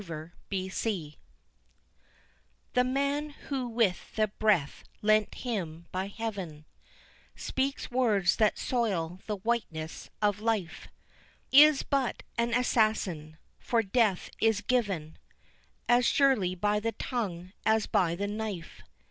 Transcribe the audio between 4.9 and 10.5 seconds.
lent him by heaven Speaks words that soil the whiteness of a